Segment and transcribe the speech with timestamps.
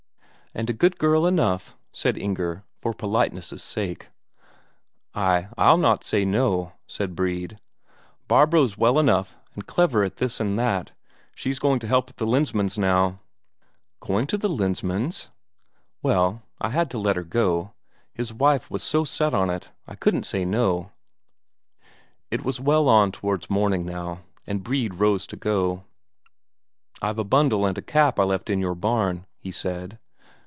[0.53, 4.09] "And a good girl enough," said Inger, for politeness' sake.
[5.15, 7.57] "Ay, I'll not say no," said Brede.
[8.27, 10.91] "Barbro's well enough, and clever at this and that
[11.33, 13.19] she's going to help at the Lensmand's now."
[14.01, 15.29] "Going to the Lensmand's?"
[16.03, 17.71] "Well, I had to let her go
[18.13, 20.91] his wife was so set on it, I couldn't say no."
[22.29, 25.85] It was well on towards morning now, and Brede rose to go.
[27.01, 29.97] "I've a bundle and a cap I left in your barn," he said.